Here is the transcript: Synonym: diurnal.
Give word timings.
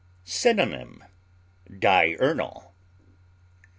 Synonym: 0.25 1.03
diurnal. 1.77 2.73